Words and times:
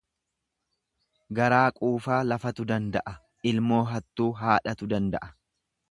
Garaa 1.39 1.67
quufaa 1.75 2.19
lafatu 2.31 2.65
danda'a, 2.73 3.15
ilmoo 3.53 3.83
hattuu 3.93 4.31
haadhatu 4.43 4.93
danda'a. 4.97 5.35